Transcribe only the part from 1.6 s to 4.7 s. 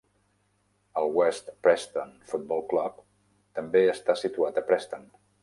Preston Football Club també està situat a